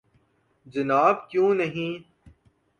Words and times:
جناب 0.67 1.29
کیوں 1.29 1.53
نہیں 1.55 1.93